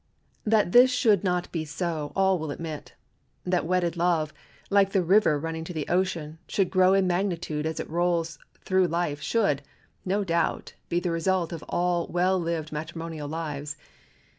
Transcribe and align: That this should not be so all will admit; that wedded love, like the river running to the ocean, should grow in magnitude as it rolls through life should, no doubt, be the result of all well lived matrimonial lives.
That 0.47 0.71
this 0.71 0.89
should 0.89 1.23
not 1.23 1.51
be 1.51 1.63
so 1.63 2.11
all 2.15 2.39
will 2.39 2.49
admit; 2.49 2.95
that 3.45 3.67
wedded 3.67 3.95
love, 3.95 4.33
like 4.71 4.93
the 4.93 5.03
river 5.03 5.37
running 5.37 5.63
to 5.65 5.73
the 5.73 5.87
ocean, 5.89 6.39
should 6.47 6.71
grow 6.71 6.95
in 6.95 7.05
magnitude 7.05 7.67
as 7.67 7.79
it 7.79 7.87
rolls 7.87 8.39
through 8.65 8.87
life 8.87 9.21
should, 9.21 9.61
no 10.03 10.23
doubt, 10.23 10.73
be 10.89 10.99
the 10.99 11.11
result 11.11 11.53
of 11.53 11.61
all 11.69 12.07
well 12.07 12.39
lived 12.39 12.71
matrimonial 12.71 13.27
lives. 13.29 13.77